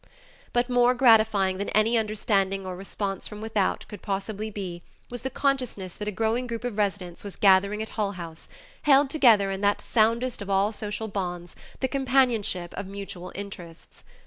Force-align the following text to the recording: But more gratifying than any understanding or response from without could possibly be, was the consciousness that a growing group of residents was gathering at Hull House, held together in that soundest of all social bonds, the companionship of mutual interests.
But 0.51 0.67
more 0.67 0.95
gratifying 0.95 1.59
than 1.59 1.69
any 1.69 1.95
understanding 1.95 2.65
or 2.65 2.75
response 2.75 3.27
from 3.27 3.39
without 3.39 3.85
could 3.87 4.01
possibly 4.01 4.49
be, 4.49 4.81
was 5.11 5.21
the 5.21 5.29
consciousness 5.29 5.93
that 5.93 6.07
a 6.07 6.11
growing 6.11 6.47
group 6.47 6.63
of 6.63 6.75
residents 6.75 7.23
was 7.23 7.35
gathering 7.35 7.83
at 7.83 7.89
Hull 7.89 8.13
House, 8.13 8.49
held 8.81 9.11
together 9.11 9.51
in 9.51 9.61
that 9.61 9.79
soundest 9.79 10.41
of 10.41 10.49
all 10.49 10.71
social 10.71 11.07
bonds, 11.07 11.55
the 11.81 11.87
companionship 11.87 12.73
of 12.75 12.87
mutual 12.87 13.31
interests. 13.35 14.03